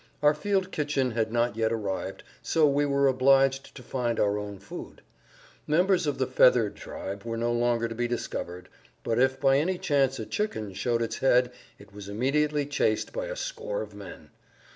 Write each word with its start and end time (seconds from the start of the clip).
Our 0.23 0.33
field 0.33 0.71
kitchen 0.71 1.11
had 1.11 1.31
not 1.31 1.55
yet 1.55 1.71
arrived, 1.71 2.23
so 2.41 2.67
we 2.67 2.87
were 2.87 3.07
obliged 3.07 3.75
to 3.75 3.83
find 3.83 4.19
our 4.19 4.35
own 4.39 4.57
food. 4.57 5.03
Members 5.67 6.07
of 6.07 6.17
the 6.17 6.25
feathered 6.25 6.75
tribe 6.75 7.21
were 7.23 7.37
no 7.37 7.53
longer 7.53 7.87
to 7.87 7.93
be 7.93 8.07
discovered, 8.07 8.67
but 9.03 9.19
if 9.19 9.39
by 9.39 9.57
any 9.59 9.77
chance 9.77 10.17
a 10.17 10.25
chicken 10.25 10.73
showed 10.73 11.03
its 11.03 11.19
head 11.19 11.51
it 11.77 11.93
was 11.93 12.09
immediately 12.09 12.65
chased 12.65 13.13
by 13.13 13.25
a 13.27 13.35
score 13.35 13.83
of 13.83 13.93
men. 13.93 14.31